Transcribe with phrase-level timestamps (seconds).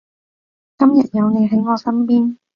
[0.79, 2.37] 今日有你喺我身邊